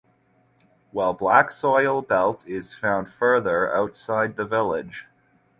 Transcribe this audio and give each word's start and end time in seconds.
While 0.89 1.13
black 1.13 1.51
soil 1.51 2.01
belt 2.01 2.43
is 2.47 2.73
found 2.73 3.07
further 3.07 3.71
outside 3.71 4.35
the 4.35 4.45
village. 4.45 5.05